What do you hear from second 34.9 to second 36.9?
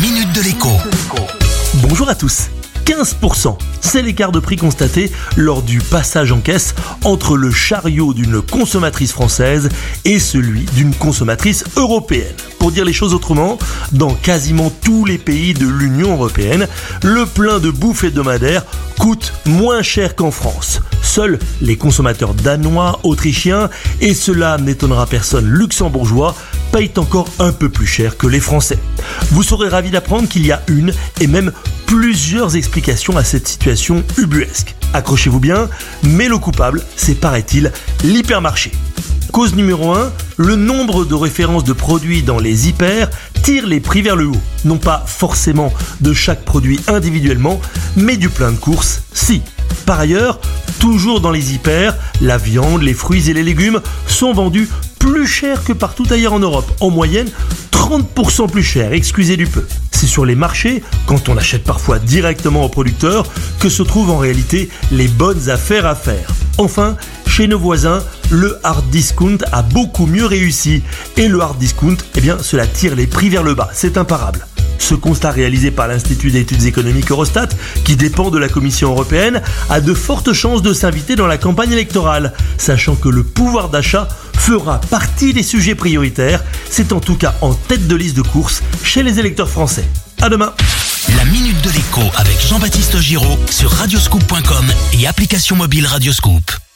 Accrochez-vous bien, mais le coupable,